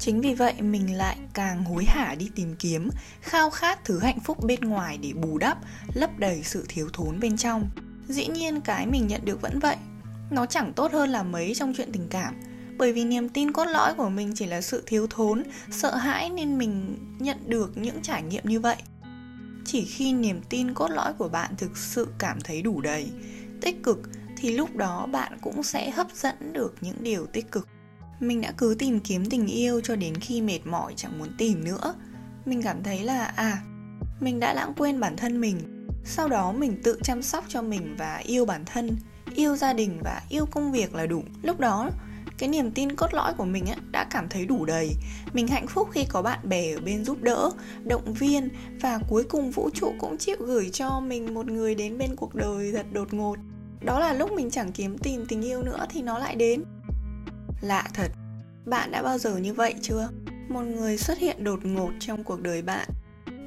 Chính 0.00 0.20
vì 0.20 0.34
vậy, 0.34 0.54
mình 0.60 0.96
lại 0.96 1.18
càng 1.34 1.64
hối 1.64 1.84
hả 1.84 2.14
đi 2.18 2.30
tìm 2.34 2.54
kiếm, 2.58 2.90
khao 3.20 3.50
khát 3.50 3.84
thứ 3.84 3.98
hạnh 3.98 4.20
phúc 4.20 4.44
bên 4.44 4.60
ngoài 4.60 4.98
để 5.02 5.12
bù 5.12 5.38
đắp, 5.38 5.58
lấp 5.94 6.18
đầy 6.18 6.42
sự 6.42 6.64
thiếu 6.68 6.88
thốn 6.92 7.20
bên 7.20 7.36
trong. 7.36 7.70
Dĩ 8.08 8.26
nhiên 8.26 8.60
cái 8.60 8.86
mình 8.86 9.06
nhận 9.06 9.24
được 9.24 9.40
vẫn 9.40 9.58
vậy. 9.58 9.76
Nó 10.30 10.46
chẳng 10.46 10.72
tốt 10.72 10.92
hơn 10.92 11.08
là 11.08 11.22
mấy 11.22 11.52
trong 11.54 11.72
chuyện 11.76 11.92
tình 11.92 12.08
cảm 12.08 12.34
bởi 12.80 12.92
vì 12.92 13.04
niềm 13.04 13.28
tin 13.28 13.52
cốt 13.52 13.64
lõi 13.64 13.94
của 13.94 14.08
mình 14.08 14.32
chỉ 14.34 14.46
là 14.46 14.60
sự 14.60 14.82
thiếu 14.86 15.06
thốn, 15.10 15.42
sợ 15.70 15.96
hãi 15.96 16.30
nên 16.30 16.58
mình 16.58 16.98
nhận 17.18 17.36
được 17.46 17.76
những 17.76 18.02
trải 18.02 18.22
nghiệm 18.22 18.44
như 18.44 18.60
vậy. 18.60 18.76
Chỉ 19.64 19.84
khi 19.84 20.12
niềm 20.12 20.40
tin 20.48 20.74
cốt 20.74 20.88
lõi 20.88 21.12
của 21.12 21.28
bạn 21.28 21.54
thực 21.58 21.76
sự 21.76 22.08
cảm 22.18 22.40
thấy 22.40 22.62
đủ 22.62 22.80
đầy, 22.80 23.10
tích 23.60 23.82
cực 23.82 24.00
thì 24.36 24.52
lúc 24.52 24.76
đó 24.76 25.06
bạn 25.06 25.38
cũng 25.42 25.62
sẽ 25.62 25.90
hấp 25.90 26.06
dẫn 26.14 26.52
được 26.52 26.74
những 26.80 26.96
điều 27.00 27.26
tích 27.26 27.52
cực. 27.52 27.68
Mình 28.20 28.40
đã 28.40 28.52
cứ 28.56 28.76
tìm 28.78 29.00
kiếm 29.00 29.30
tình 29.30 29.46
yêu 29.46 29.80
cho 29.80 29.96
đến 29.96 30.14
khi 30.14 30.40
mệt 30.40 30.60
mỏi 30.64 30.92
chẳng 30.96 31.18
muốn 31.18 31.28
tìm 31.38 31.64
nữa. 31.64 31.94
Mình 32.44 32.62
cảm 32.62 32.82
thấy 32.82 33.04
là 33.04 33.24
à 33.24 33.62
mình 34.20 34.40
đã 34.40 34.54
lãng 34.54 34.72
quên 34.76 35.00
bản 35.00 35.16
thân 35.16 35.40
mình. 35.40 35.86
Sau 36.04 36.28
đó 36.28 36.52
mình 36.52 36.82
tự 36.82 36.98
chăm 37.02 37.22
sóc 37.22 37.44
cho 37.48 37.62
mình 37.62 37.96
và 37.98 38.16
yêu 38.16 38.44
bản 38.44 38.64
thân. 38.64 38.96
Yêu 39.34 39.56
gia 39.56 39.72
đình 39.72 39.98
và 40.04 40.22
yêu 40.28 40.46
công 40.46 40.72
việc 40.72 40.94
là 40.94 41.06
đủ. 41.06 41.22
Lúc 41.42 41.60
đó 41.60 41.90
cái 42.40 42.48
niềm 42.48 42.70
tin 42.70 42.96
cốt 42.96 43.14
lõi 43.14 43.32
của 43.34 43.44
mình 43.44 43.64
đã 43.90 44.04
cảm 44.10 44.28
thấy 44.28 44.46
đủ 44.46 44.64
đầy. 44.64 44.90
Mình 45.32 45.48
hạnh 45.48 45.66
phúc 45.66 45.88
khi 45.92 46.04
có 46.04 46.22
bạn 46.22 46.38
bè 46.48 46.74
ở 46.74 46.80
bên 46.80 47.04
giúp 47.04 47.22
đỡ, 47.22 47.50
động 47.84 48.14
viên 48.14 48.48
và 48.80 48.98
cuối 49.08 49.24
cùng 49.24 49.50
vũ 49.50 49.70
trụ 49.74 49.92
cũng 49.98 50.18
chịu 50.18 50.36
gửi 50.40 50.70
cho 50.72 51.00
mình 51.00 51.34
một 51.34 51.46
người 51.46 51.74
đến 51.74 51.98
bên 51.98 52.16
cuộc 52.16 52.34
đời 52.34 52.72
thật 52.72 52.86
đột 52.92 53.14
ngột. 53.14 53.36
Đó 53.80 54.00
là 54.00 54.12
lúc 54.12 54.32
mình 54.32 54.50
chẳng 54.50 54.72
kiếm 54.72 54.98
tìm 54.98 55.26
tình 55.28 55.42
yêu 55.42 55.62
nữa 55.62 55.86
thì 55.90 56.02
nó 56.02 56.18
lại 56.18 56.36
đến. 56.36 56.64
Lạ 57.60 57.88
thật, 57.94 58.08
bạn 58.64 58.90
đã 58.92 59.02
bao 59.02 59.18
giờ 59.18 59.36
như 59.36 59.54
vậy 59.54 59.74
chưa? 59.82 60.08
Một 60.48 60.62
người 60.62 60.98
xuất 60.98 61.18
hiện 61.18 61.44
đột 61.44 61.64
ngột 61.64 61.90
trong 62.00 62.24
cuộc 62.24 62.40
đời 62.40 62.62
bạn, 62.62 62.88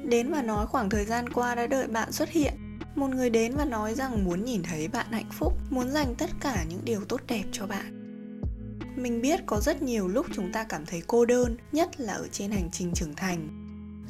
đến 0.04 0.32
và 0.32 0.42
nói 0.42 0.66
khoảng 0.66 0.90
thời 0.90 1.04
gian 1.04 1.28
qua 1.32 1.54
đã 1.54 1.66
đợi 1.66 1.86
bạn 1.86 2.12
xuất 2.12 2.30
hiện. 2.30 2.54
Một 2.94 3.10
người 3.10 3.30
đến 3.30 3.54
và 3.56 3.64
nói 3.64 3.94
rằng 3.94 4.24
muốn 4.24 4.44
nhìn 4.44 4.62
thấy 4.62 4.88
bạn 4.88 5.06
hạnh 5.12 5.30
phúc, 5.32 5.52
muốn 5.70 5.90
dành 5.90 6.14
tất 6.14 6.30
cả 6.40 6.64
những 6.68 6.80
điều 6.84 7.00
tốt 7.04 7.20
đẹp 7.28 7.44
cho 7.52 7.66
bạn 7.66 8.03
mình 9.04 9.20
biết 9.20 9.40
có 9.46 9.60
rất 9.60 9.82
nhiều 9.82 10.08
lúc 10.08 10.26
chúng 10.34 10.52
ta 10.52 10.64
cảm 10.64 10.86
thấy 10.86 11.02
cô 11.06 11.24
đơn, 11.24 11.56
nhất 11.72 12.00
là 12.00 12.12
ở 12.12 12.28
trên 12.32 12.50
hành 12.50 12.68
trình 12.72 12.92
trưởng 12.94 13.14
thành. 13.14 13.48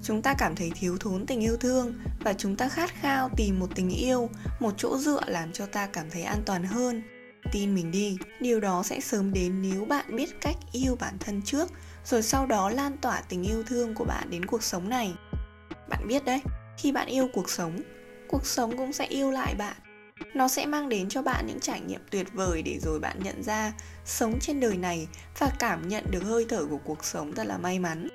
Chúng 0.02 0.22
ta 0.22 0.34
cảm 0.38 0.56
thấy 0.56 0.70
thiếu 0.74 0.96
thốn 1.00 1.26
tình 1.26 1.40
yêu 1.40 1.56
thương 1.56 1.94
và 2.20 2.32
chúng 2.32 2.56
ta 2.56 2.68
khát 2.68 2.90
khao 3.00 3.30
tìm 3.36 3.60
một 3.60 3.66
tình 3.74 3.90
yêu, 3.90 4.30
một 4.60 4.74
chỗ 4.76 4.98
dựa 4.98 5.20
làm 5.26 5.52
cho 5.52 5.66
ta 5.66 5.86
cảm 5.86 6.10
thấy 6.10 6.22
an 6.22 6.42
toàn 6.46 6.64
hơn. 6.64 7.02
Tin 7.52 7.74
mình 7.74 7.90
đi, 7.90 8.18
điều 8.40 8.60
đó 8.60 8.82
sẽ 8.82 9.00
sớm 9.00 9.32
đến 9.32 9.62
nếu 9.62 9.84
bạn 9.84 10.16
biết 10.16 10.40
cách 10.40 10.56
yêu 10.72 10.96
bản 11.00 11.14
thân 11.20 11.42
trước, 11.42 11.70
rồi 12.04 12.22
sau 12.22 12.46
đó 12.46 12.70
lan 12.70 12.96
tỏa 12.96 13.20
tình 13.28 13.42
yêu 13.42 13.62
thương 13.62 13.94
của 13.94 14.04
bạn 14.04 14.30
đến 14.30 14.46
cuộc 14.46 14.62
sống 14.62 14.88
này. 14.88 15.14
Bạn 15.88 16.08
biết 16.08 16.24
đấy, 16.24 16.40
khi 16.78 16.92
bạn 16.92 17.06
yêu 17.08 17.28
cuộc 17.32 17.50
sống 17.50 17.78
cuộc 18.28 18.46
sống 18.46 18.76
cũng 18.76 18.92
sẽ 18.92 19.06
yêu 19.06 19.30
lại 19.30 19.54
bạn 19.54 19.76
nó 20.35 20.49
sẽ 20.49 20.66
mang 20.66 20.88
đến 20.88 21.09
cho 21.09 21.23
bạn 21.23 21.47
những 21.47 21.61
trải 21.61 21.80
nghiệm 21.80 22.00
tuyệt 22.11 22.26
vời 22.33 22.62
để 22.62 22.78
rồi 22.83 23.00
bạn 23.00 23.18
nhận 23.23 23.42
ra 23.42 23.73
sống 24.04 24.38
trên 24.40 24.61
đời 24.61 24.76
này 24.76 25.09
và 25.38 25.50
cảm 25.59 25.88
nhận 25.88 26.04
được 26.11 26.23
hơi 26.23 26.47
thở 26.49 26.66
của 26.71 26.78
cuộc 26.85 27.04
sống 27.04 27.33
thật 27.33 27.47
là 27.47 27.59
may 27.59 27.78
mắn. 27.78 28.09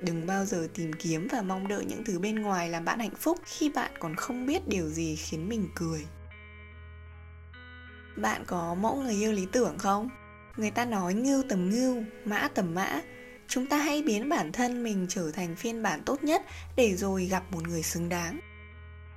Đừng 0.00 0.26
bao 0.26 0.44
giờ 0.44 0.68
tìm 0.74 0.92
kiếm 0.92 1.28
và 1.32 1.42
mong 1.42 1.68
đợi 1.68 1.84
những 1.84 2.04
thứ 2.04 2.18
bên 2.18 2.42
ngoài 2.42 2.68
làm 2.68 2.84
bạn 2.84 2.98
hạnh 2.98 3.14
phúc 3.18 3.38
khi 3.44 3.70
bạn 3.70 3.90
còn 3.98 4.14
không 4.16 4.46
biết 4.46 4.68
điều 4.68 4.88
gì 4.88 5.16
khiến 5.16 5.48
mình 5.48 5.68
cười. 5.74 6.06
Bạn 8.16 8.44
có 8.46 8.74
mẫu 8.74 8.96
người 8.96 9.14
yêu 9.14 9.32
lý 9.32 9.46
tưởng 9.52 9.78
không? 9.78 10.08
Người 10.56 10.70
ta 10.70 10.84
nói 10.84 11.14
ngưu 11.14 11.42
tầm 11.48 11.70
ngưu, 11.70 12.02
mã 12.24 12.48
tầm 12.54 12.74
mã. 12.74 13.00
Chúng 13.48 13.66
ta 13.66 13.78
hãy 13.78 14.02
biến 14.02 14.28
bản 14.28 14.52
thân 14.52 14.82
mình 14.82 15.06
trở 15.08 15.30
thành 15.30 15.56
phiên 15.56 15.82
bản 15.82 16.02
tốt 16.06 16.24
nhất 16.24 16.42
để 16.76 16.96
rồi 16.96 17.24
gặp 17.24 17.42
một 17.52 17.68
người 17.68 17.82
xứng 17.82 18.08
đáng 18.08 18.40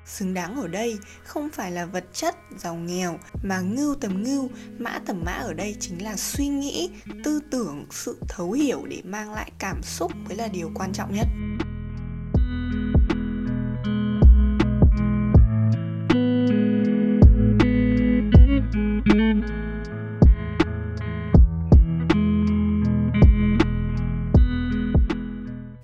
xứng 0.09 0.33
đáng 0.33 0.55
ở 0.55 0.67
đây 0.67 0.97
không 1.23 1.49
phải 1.49 1.71
là 1.71 1.85
vật 1.85 2.05
chất, 2.13 2.35
giàu 2.57 2.75
nghèo, 2.75 3.19
mà 3.43 3.59
ngưu 3.59 3.95
tầm 3.95 4.23
ngưu, 4.23 4.49
mã 4.79 4.99
tầm 5.05 5.23
mã 5.25 5.31
ở 5.31 5.53
đây 5.53 5.75
chính 5.79 6.03
là 6.03 6.15
suy 6.15 6.47
nghĩ, 6.47 6.89
tư 7.23 7.39
tưởng, 7.51 7.85
sự 7.91 8.17
thấu 8.27 8.51
hiểu 8.51 8.85
để 8.85 9.01
mang 9.05 9.33
lại 9.33 9.51
cảm 9.59 9.83
xúc 9.83 10.11
mới 10.27 10.37
là 10.37 10.47
điều 10.47 10.71
quan 10.75 10.93
trọng 10.93 11.13
nhất. 11.13 11.27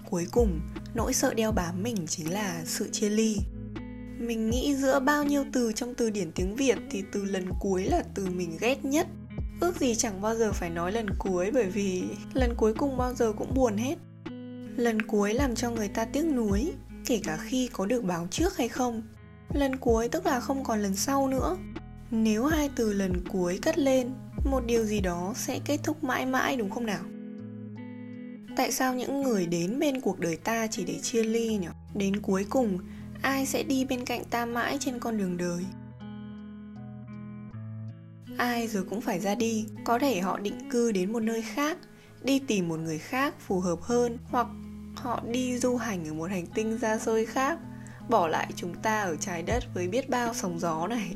Cuối 0.10 0.28
cùng, 0.32 0.60
nỗi 0.94 1.14
sợ 1.14 1.34
đeo 1.34 1.52
bám 1.52 1.84
mình 1.84 2.08
chính 2.08 2.34
là 2.34 2.62
sự 2.66 2.90
chia 2.92 3.10
ly 3.10 3.38
mình 4.28 4.50
nghĩ 4.50 4.76
giữa 4.76 5.00
bao 5.00 5.24
nhiêu 5.24 5.46
từ 5.54 5.72
trong 5.72 5.94
từ 5.96 6.10
điển 6.10 6.32
tiếng 6.32 6.56
Việt 6.56 6.78
thì 6.90 7.04
từ 7.12 7.26
lần 7.26 7.50
cuối 7.60 7.84
là 7.84 8.04
từ 8.16 8.26
mình 8.26 8.58
ghét 8.60 8.86
nhất. 8.86 9.08
Ước 9.60 9.80
gì 9.80 9.96
chẳng 9.96 10.22
bao 10.22 10.36
giờ 10.36 10.52
phải 10.52 10.70
nói 10.70 10.92
lần 10.92 11.08
cuối 11.20 11.52
bởi 11.52 11.70
vì 11.70 12.04
lần 12.34 12.56
cuối 12.58 12.74
cùng 12.74 12.98
bao 12.98 13.14
giờ 13.14 13.34
cũng 13.38 13.54
buồn 13.54 13.78
hết. 13.78 13.96
Lần 14.78 15.02
cuối 15.02 15.34
làm 15.34 15.56
cho 15.56 15.72
người 15.72 15.88
ta 15.88 16.06
tiếc 16.06 16.26
nuối, 16.26 16.74
kể 17.06 17.22
cả 17.24 17.38
khi 17.38 17.70
có 17.74 17.86
được 17.86 18.04
báo 18.04 18.28
trước 18.32 18.58
hay 18.58 18.68
không. 18.68 19.04
Lần 19.54 19.76
cuối 19.76 20.08
tức 20.08 20.26
là 20.26 20.40
không 20.40 20.64
còn 20.64 20.82
lần 20.82 20.96
sau 20.96 21.28
nữa. 21.28 21.58
Nếu 22.12 22.46
hai 22.46 22.70
từ 22.76 22.94
lần 22.94 23.28
cuối 23.28 23.60
cất 23.62 23.78
lên, 23.78 24.10
một 24.46 24.64
điều 24.66 24.84
gì 24.84 25.00
đó 25.00 25.34
sẽ 25.36 25.60
kết 25.66 25.80
thúc 25.84 26.04
mãi 26.04 26.26
mãi 26.26 26.58
đúng 26.58 26.70
không 26.70 26.86
nào? 26.86 27.04
Tại 28.58 28.72
sao 28.72 28.94
những 28.94 29.22
người 29.22 29.46
đến 29.46 29.80
bên 29.80 30.02
cuộc 30.02 30.20
đời 30.20 30.38
ta 30.38 30.68
chỉ 30.68 30.84
để 30.86 31.00
chia 31.00 31.24
ly 31.24 31.58
nhỉ? 31.58 31.68
Đến 31.96 32.22
cuối 32.22 32.46
cùng 32.50 32.80
ai 33.26 33.46
sẽ 33.46 33.64
đi 33.64 33.86
bên 33.86 34.06
cạnh 34.06 34.24
ta 34.30 34.46
mãi 34.46 34.78
trên 34.80 35.00
con 35.00 35.18
đường 35.18 35.38
đời? 35.38 35.66
Ai 38.38 38.68
rồi 38.68 38.84
cũng 38.84 39.02
phải 39.02 39.20
ra 39.20 39.36
đi, 39.36 39.66
có 39.84 40.00
thể 40.00 40.20
họ 40.20 40.40
định 40.40 40.70
cư 40.72 40.92
đến 40.92 41.14
một 41.14 41.20
nơi 41.20 41.42
khác, 41.42 41.78
đi 42.24 42.40
tìm 42.40 42.68
một 42.68 42.80
người 42.80 42.98
khác 42.98 43.36
phù 43.40 43.60
hợp 43.60 43.82
hơn, 43.82 44.18
hoặc 44.26 44.48
họ 44.96 45.24
đi 45.32 45.58
du 45.58 45.76
hành 45.76 46.08
ở 46.08 46.14
một 46.14 46.30
hành 46.30 46.46
tinh 46.46 46.78
xa 46.82 46.98
xôi 46.98 47.26
khác, 47.26 47.60
bỏ 48.10 48.28
lại 48.28 48.52
chúng 48.56 48.74
ta 48.74 49.02
ở 49.02 49.16
trái 49.16 49.44
đất 49.44 49.64
với 49.74 49.88
biết 49.88 50.10
bao 50.10 50.34
sóng 50.34 50.60
gió 50.60 50.88
này. 50.88 51.16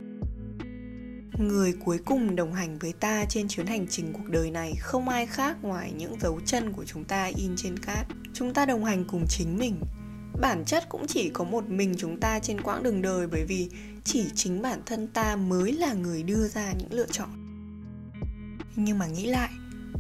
Người 1.40 1.74
cuối 1.86 1.98
cùng 2.06 2.36
đồng 2.36 2.54
hành 2.54 2.80
với 2.80 2.94
ta 2.94 3.26
trên 3.30 3.48
chuyến 3.48 3.68
hành 3.68 3.88
trình 3.90 4.14
cuộc 4.14 4.28
đời 4.28 4.52
này 4.52 4.74
không 4.80 5.10
ai 5.10 5.26
khác 5.26 5.58
ngoài 5.62 5.94
những 5.98 6.20
dấu 6.20 6.40
chân 6.46 6.74
của 6.74 6.86
chúng 6.86 7.04
ta 7.04 7.26
in 7.26 7.52
trên 7.58 7.80
cát. 7.80 8.08
Chúng 8.34 8.54
ta 8.54 8.66
đồng 8.66 8.86
hành 8.86 9.06
cùng 9.08 9.26
chính 9.30 9.58
mình 9.58 9.82
bản 10.42 10.66
chất 10.66 10.90
cũng 10.90 11.08
chỉ 11.08 11.30
có 11.30 11.44
một 11.44 11.70
mình 11.70 11.94
chúng 11.98 12.20
ta 12.20 12.40
trên 12.40 12.62
quãng 12.62 12.84
đường 12.84 13.02
đời 13.02 13.28
bởi 13.28 13.46
vì 13.46 13.70
chỉ 14.04 14.26
chính 14.36 14.62
bản 14.62 14.82
thân 14.86 15.08
ta 15.08 15.36
mới 15.36 15.72
là 15.72 15.94
người 15.94 16.24
đưa 16.24 16.48
ra 16.48 16.72
những 16.72 16.94
lựa 16.94 17.08
chọn. 17.12 17.30
Nhưng 18.76 18.98
mà 18.98 19.08
nghĩ 19.08 19.26
lại, 19.26 19.50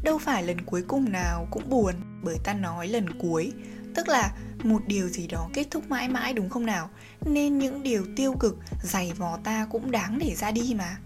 đâu 0.04 0.18
phải 0.18 0.44
lần 0.44 0.62
cuối 0.62 0.82
cùng 0.88 1.12
nào 1.12 1.48
cũng 1.52 1.70
buồn 1.70 1.96
bởi 2.24 2.38
ta 2.44 2.54
nói 2.54 2.88
lần 2.88 3.20
cuối, 3.20 3.52
tức 3.96 4.08
là 4.08 4.32
một 4.64 4.82
điều 4.88 5.10
gì 5.10 5.28
đó 5.28 5.50
kết 5.54 5.68
thúc 5.72 5.90
mãi 5.90 6.10
mãi 6.10 6.34
đúng 6.34 6.50
không 6.50 6.66
nào? 6.66 6.90
Nên 7.26 7.58
những 7.58 7.84
điều 7.84 8.06
tiêu 8.16 8.34
cực 8.40 8.58
dày 8.84 9.14
vò 9.14 9.38
ta 9.44 9.68
cũng 9.72 9.92
đáng 9.92 10.20
để 10.20 10.36
ra 10.36 10.52
đi 10.52 10.76
mà. 10.78 10.98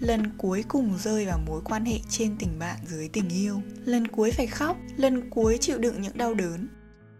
Lần 0.00 0.36
cuối 0.38 0.64
cùng 0.68 0.98
rơi 0.98 1.26
vào 1.26 1.38
mối 1.46 1.60
quan 1.64 1.84
hệ 1.84 1.98
trên 2.08 2.36
tình 2.38 2.58
bạn, 2.58 2.76
dưới 2.86 3.08
tình 3.08 3.28
yêu. 3.28 3.60
Lần 3.84 4.08
cuối 4.08 4.30
phải 4.30 4.46
khóc, 4.46 4.76
lần 4.96 5.30
cuối 5.30 5.58
chịu 5.60 5.78
đựng 5.78 6.02
những 6.02 6.18
đau 6.18 6.34
đớn 6.34 6.68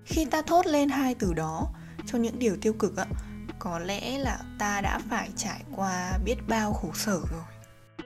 khi 0.08 0.24
ta 0.24 0.42
thốt 0.42 0.66
lên 0.66 0.88
hai 0.88 1.14
từ 1.14 1.34
đó 1.34 1.68
cho 2.06 2.18
những 2.18 2.38
điều 2.38 2.56
tiêu 2.56 2.72
cực 2.72 2.96
ạ, 2.96 3.06
có 3.58 3.78
lẽ 3.78 4.18
là 4.18 4.38
ta 4.58 4.80
đã 4.80 4.98
phải 5.10 5.28
trải 5.36 5.62
qua 5.76 6.18
biết 6.24 6.36
bao 6.48 6.72
khổ 6.72 6.90
sở 6.94 7.20
rồi. 7.30 7.42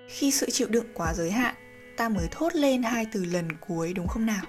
Khi 0.09 0.31
sự 0.31 0.51
chịu 0.51 0.69
đựng 0.69 0.87
quá 0.95 1.15
giới 1.15 1.31
hạn, 1.31 1.55
ta 1.97 2.09
mới 2.09 2.29
thốt 2.31 2.55
lên 2.55 2.83
hai 2.83 3.07
từ 3.13 3.25
lần 3.25 3.49
cuối 3.61 3.93
đúng 3.93 4.09
không 4.09 4.27
nào? 4.27 4.45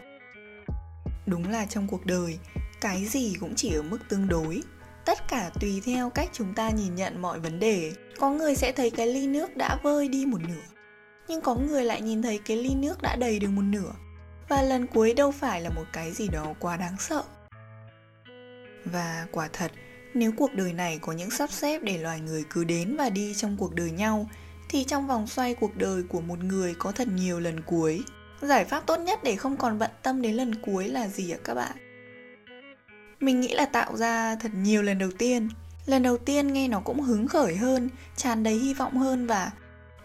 Đúng 1.26 1.52
là 1.52 1.66
trong 1.66 1.88
cuộc 1.88 2.06
đời, 2.06 2.40
cái 2.82 3.06
gì 3.06 3.34
cũng 3.40 3.56
chỉ 3.56 3.74
ở 3.74 3.82
mức 3.82 4.00
tương 4.10 4.28
đối. 4.28 4.62
Tất 5.06 5.28
cả 5.28 5.52
tùy 5.62 5.82
theo 5.86 6.10
cách 6.10 6.30
chúng 6.34 6.54
ta 6.54 6.70
nhìn 6.70 6.96
nhận 6.96 7.22
mọi 7.22 7.40
vấn 7.40 7.60
đề. 7.60 7.92
Có 8.20 8.30
người 8.30 8.56
sẽ 8.56 8.72
thấy 8.72 8.90
cái 8.90 9.08
ly 9.08 9.28
nước 9.28 9.58
đã 9.58 9.78
vơi 9.84 10.08
đi 10.08 10.26
một 10.26 10.42
nửa, 10.48 10.64
nhưng 11.28 11.42
có 11.42 11.56
người 11.56 11.84
lại 11.84 12.02
nhìn 12.02 12.22
thấy 12.22 12.40
cái 12.46 12.58
ly 12.58 12.76
nước 12.76 13.02
đã 13.02 13.16
đầy 13.16 13.40
được 13.40 13.50
một 13.50 13.62
nửa. 13.62 13.92
Và 14.50 14.62
lần 14.62 14.88
cuối 14.88 15.14
đâu 15.14 15.32
phải 15.32 15.62
là 15.62 15.70
một 15.70 15.86
cái 15.94 16.12
gì 16.12 16.28
đó 16.28 16.54
quá 16.60 16.78
đáng 16.78 16.96
sợ 17.00 17.24
và 18.86 19.28
quả 19.32 19.50
thật, 19.54 19.72
nếu 20.14 20.32
cuộc 20.38 20.54
đời 20.54 20.74
này 20.74 21.00
có 21.02 21.12
những 21.12 21.32
sắp 21.32 21.52
xếp 21.52 21.84
để 21.84 21.98
loài 21.98 22.20
người 22.20 22.44
cứ 22.50 22.64
đến 22.64 22.96
và 22.98 23.10
đi 23.10 23.34
trong 23.38 23.58
cuộc 23.58 23.76
đời 23.76 23.92
nhau, 23.92 24.30
thì 24.70 24.84
trong 24.84 25.08
vòng 25.08 25.28
xoay 25.28 25.54
cuộc 25.54 25.78
đời 25.78 26.04
của 26.04 26.22
một 26.22 26.40
người 26.44 26.76
có 26.80 26.92
thật 26.92 27.08
nhiều 27.08 27.40
lần 27.40 27.62
cuối. 27.62 28.04
Giải 28.42 28.66
pháp 28.66 28.86
tốt 28.86 29.00
nhất 29.00 29.20
để 29.24 29.36
không 29.36 29.58
còn 29.58 29.80
bận 29.80 29.92
tâm 30.04 30.22
đến 30.22 30.34
lần 30.34 30.56
cuối 30.56 30.88
là 30.88 31.08
gì 31.08 31.32
ạ 31.32 31.38
các 31.44 31.54
bạn? 31.54 31.72
Mình 33.20 33.42
nghĩ 33.42 33.54
là 33.54 33.66
tạo 33.66 33.98
ra 33.98 34.36
thật 34.36 34.52
nhiều 34.54 34.82
lần 34.82 35.00
đầu 35.00 35.12
tiên. 35.18 35.50
Lần 35.86 36.04
đầu 36.04 36.18
tiên 36.18 36.54
nghe 36.54 36.68
nó 36.68 36.80
cũng 36.80 37.02
hứng 37.02 37.28
khởi 37.28 37.56
hơn, 37.56 37.90
tràn 38.16 38.44
đầy 38.44 38.54
hy 38.54 38.74
vọng 38.74 38.98
hơn 38.98 39.28
và 39.28 39.52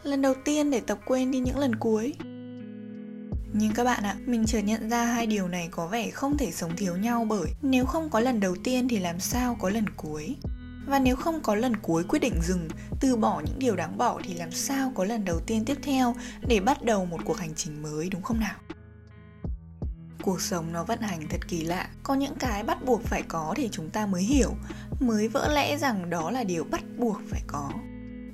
lần 0.02 0.22
đầu 0.22 0.34
tiên 0.44 0.70
để 0.70 0.80
tập 0.80 0.98
quên 1.04 1.30
đi 1.30 1.38
những 1.38 1.58
lần 1.58 1.76
cuối 1.76 2.14
nhưng 3.52 3.72
các 3.74 3.84
bạn 3.84 4.02
ạ, 4.02 4.16
mình 4.26 4.46
chợt 4.46 4.60
nhận 4.60 4.90
ra 4.90 5.04
hai 5.04 5.26
điều 5.26 5.48
này 5.48 5.68
có 5.70 5.86
vẻ 5.86 6.10
không 6.10 6.36
thể 6.36 6.50
sống 6.52 6.76
thiếu 6.76 6.96
nhau 6.96 7.26
bởi 7.28 7.52
nếu 7.62 7.86
không 7.86 8.10
có 8.10 8.20
lần 8.20 8.40
đầu 8.40 8.56
tiên 8.64 8.88
thì 8.88 8.98
làm 8.98 9.20
sao 9.20 9.56
có 9.60 9.70
lần 9.70 9.84
cuối? 9.96 10.36
Và 10.86 10.98
nếu 10.98 11.16
không 11.16 11.40
có 11.40 11.54
lần 11.54 11.76
cuối 11.76 12.04
quyết 12.08 12.18
định 12.18 12.34
dừng, 12.42 12.68
từ 13.00 13.16
bỏ 13.16 13.42
những 13.46 13.58
điều 13.58 13.76
đáng 13.76 13.98
bỏ 13.98 14.20
thì 14.24 14.34
làm 14.34 14.50
sao 14.52 14.92
có 14.94 15.04
lần 15.04 15.24
đầu 15.24 15.40
tiên 15.46 15.64
tiếp 15.64 15.76
theo 15.82 16.14
để 16.48 16.60
bắt 16.60 16.82
đầu 16.84 17.04
một 17.04 17.18
cuộc 17.24 17.36
hành 17.36 17.54
trình 17.56 17.82
mới 17.82 18.08
đúng 18.10 18.22
không 18.22 18.40
nào? 18.40 18.56
Cuộc 20.22 20.40
sống 20.40 20.72
nó 20.72 20.84
vận 20.84 21.00
hành 21.00 21.28
thật 21.30 21.48
kỳ 21.48 21.62
lạ, 21.62 21.88
có 22.02 22.14
những 22.14 22.34
cái 22.38 22.62
bắt 22.62 22.84
buộc 22.84 23.02
phải 23.02 23.22
có 23.22 23.54
thì 23.56 23.68
chúng 23.72 23.90
ta 23.90 24.06
mới 24.06 24.22
hiểu, 24.22 24.54
mới 25.00 25.28
vỡ 25.28 25.48
lẽ 25.54 25.76
rằng 25.78 26.10
đó 26.10 26.30
là 26.30 26.44
điều 26.44 26.64
bắt 26.64 26.82
buộc 26.98 27.20
phải 27.30 27.42
có 27.46 27.70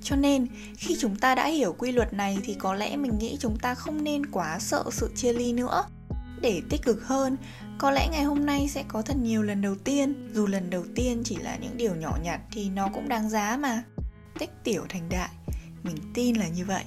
cho 0.04 0.16
nên, 0.16 0.46
khi 0.76 0.96
chúng 1.00 1.16
ta 1.16 1.34
đã 1.34 1.46
hiểu 1.46 1.74
quy 1.78 1.92
luật 1.92 2.12
này 2.12 2.38
thì 2.44 2.54
có 2.54 2.74
lẽ 2.74 2.96
mình 2.96 3.18
nghĩ 3.18 3.36
chúng 3.40 3.58
ta 3.58 3.74
không 3.74 4.04
nên 4.04 4.26
quá 4.26 4.58
sợ 4.58 4.84
sự 4.92 5.10
chia 5.16 5.32
ly 5.32 5.52
nữa. 5.52 5.84
Để 6.40 6.62
tích 6.70 6.82
cực 6.82 7.06
hơn, 7.06 7.36
có 7.78 7.90
lẽ 7.90 8.08
ngày 8.12 8.24
hôm 8.24 8.46
nay 8.46 8.68
sẽ 8.68 8.84
có 8.88 9.02
thật 9.02 9.16
nhiều 9.22 9.42
lần 9.42 9.62
đầu 9.62 9.74
tiên, 9.84 10.30
dù 10.34 10.46
lần 10.46 10.70
đầu 10.70 10.84
tiên 10.94 11.22
chỉ 11.24 11.36
là 11.36 11.56
những 11.56 11.76
điều 11.76 11.94
nhỏ 11.94 12.18
nhặt 12.22 12.40
thì 12.52 12.70
nó 12.70 12.88
cũng 12.88 13.08
đáng 13.08 13.30
giá 13.30 13.56
mà. 13.56 13.82
Tích 14.38 14.50
tiểu 14.64 14.82
thành 14.88 15.08
đại, 15.08 15.30
mình 15.82 15.96
tin 16.14 16.36
là 16.36 16.48
như 16.48 16.64
vậy. 16.64 16.84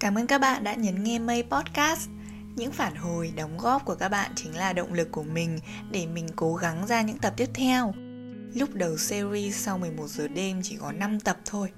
Cảm 0.00 0.14
ơn 0.14 0.26
các 0.26 0.40
bạn 0.40 0.64
đã 0.64 0.74
nhấn 0.74 1.04
nghe 1.04 1.18
Mây 1.18 1.42
Podcast. 1.42 2.08
Những 2.56 2.72
phản 2.72 2.94
hồi, 2.94 3.32
đóng 3.36 3.58
góp 3.58 3.84
của 3.84 3.94
các 3.94 4.08
bạn 4.08 4.30
chính 4.36 4.56
là 4.56 4.72
động 4.72 4.92
lực 4.92 5.08
của 5.12 5.22
mình 5.22 5.58
để 5.90 6.06
mình 6.06 6.26
cố 6.36 6.54
gắng 6.54 6.86
ra 6.86 7.02
những 7.02 7.18
tập 7.18 7.34
tiếp 7.36 7.48
theo. 7.54 7.92
Lúc 8.54 8.74
đầu 8.74 8.96
series 8.96 9.56
sau 9.56 9.78
11 9.78 10.08
giờ 10.08 10.28
đêm 10.28 10.60
chỉ 10.62 10.76
có 10.76 10.92
5 10.92 11.20
tập 11.20 11.38
thôi. 11.44 11.68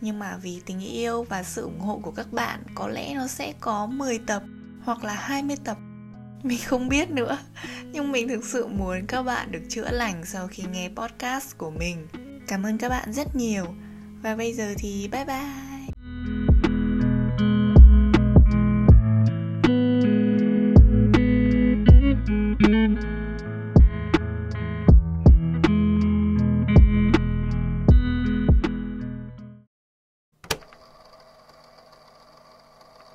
Nhưng 0.00 0.18
mà 0.18 0.36
vì 0.42 0.60
tình 0.66 0.80
yêu 0.80 1.22
và 1.22 1.42
sự 1.42 1.62
ủng 1.62 1.80
hộ 1.80 2.00
của 2.02 2.10
các 2.10 2.32
bạn 2.32 2.62
có 2.74 2.88
lẽ 2.88 3.14
nó 3.14 3.26
sẽ 3.26 3.52
có 3.60 3.86
10 3.86 4.18
tập 4.18 4.42
hoặc 4.84 5.04
là 5.04 5.14
20 5.14 5.56
tập. 5.64 5.76
Mình 6.42 6.58
không 6.64 6.88
biết 6.88 7.10
nữa, 7.10 7.38
nhưng 7.92 8.12
mình 8.12 8.28
thực 8.28 8.44
sự 8.44 8.66
muốn 8.66 9.06
các 9.06 9.22
bạn 9.22 9.52
được 9.52 9.62
chữa 9.68 9.90
lành 9.90 10.24
sau 10.24 10.48
khi 10.48 10.62
nghe 10.72 10.90
podcast 10.96 11.58
của 11.58 11.70
mình. 11.70 12.06
Cảm 12.46 12.62
ơn 12.62 12.78
các 12.78 12.88
bạn 12.88 13.12
rất 13.12 13.36
nhiều. 13.36 13.66
Và 14.22 14.36
bây 14.36 14.52
giờ 14.52 14.74
thì 14.78 15.08
bye 15.12 15.24
bye. 15.24 15.71